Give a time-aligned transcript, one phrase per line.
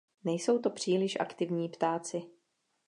[0.23, 2.21] Nejsou to příliš aktivní ptáci.